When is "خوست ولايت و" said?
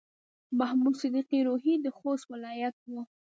1.97-2.93